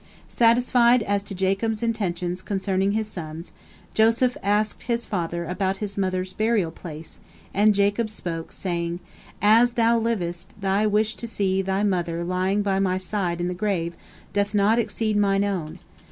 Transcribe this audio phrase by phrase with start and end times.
[0.29, 3.51] Satisfied as to Jacob's intentions concerning his sons,
[3.93, 7.19] Joseph asked his father about his mother's burial place,
[7.53, 8.99] and Jacob spoke, saying:
[9.43, 13.53] "As thou livest, thy wish to see thy mother lying by my side in the
[13.53, 13.95] grave
[14.33, 15.77] doth not exceed mine own.